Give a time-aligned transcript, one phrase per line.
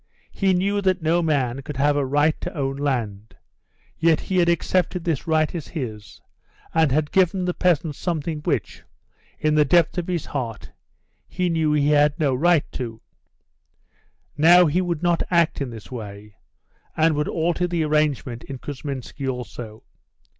[0.31, 3.35] He knew that no man could have a right to own land,
[3.99, 6.19] yet he had accepted this right as his,
[6.73, 8.81] and had given the peasants something which,
[9.37, 10.71] in the depth of his heart,
[11.27, 12.99] he knew he had no right to.
[14.35, 16.33] Now he would not act in this way,
[16.97, 19.83] and would alter the arrangement in Kousminski also.